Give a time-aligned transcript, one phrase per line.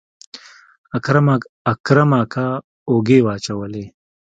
[1.75, 2.47] اکرم اکا
[2.89, 3.85] اوږې واچولې.